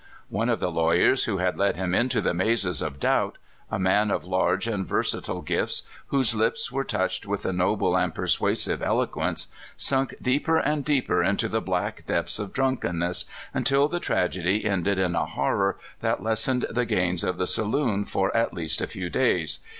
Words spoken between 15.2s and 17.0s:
horror that lessened the